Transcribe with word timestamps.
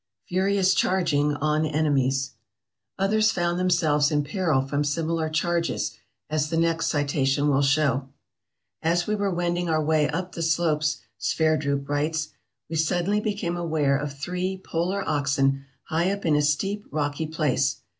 Furious 0.27 0.73
Charging 0.73 1.35
on 1.35 1.63
Enemies 1.63 2.31
Others 2.97 3.29
found 3.29 3.59
themselves 3.59 4.09
in 4.09 4.23
peril 4.23 4.63
from 4.63 4.83
similar 4.83 5.29
charges, 5.29 5.95
as 6.27 6.49
the 6.49 6.57
next 6.57 6.87
citation 6.87 7.49
will 7.49 7.61
show: 7.61 8.09
"As 8.81 9.05
we 9.05 9.13
were 9.13 9.29
wending 9.29 9.69
our 9.69 9.83
way 9.85 10.09
up 10.09 10.31
the 10.31 10.41
slopes," 10.41 11.01
Sverdrup 11.19 11.87
writes, 11.87 12.29
"we 12.67 12.77
suddenly 12.77 13.19
became 13.19 13.55
aware 13.55 13.95
of 13.95 14.11
three 14.17 14.57
polar 14.63 15.07
oxen 15.07 15.65
high 15.83 16.09
up 16.09 16.25
in 16.25 16.35
a 16.35 16.41
steep, 16.41 16.87
rocky 16.89 17.27
place. 17.27 17.81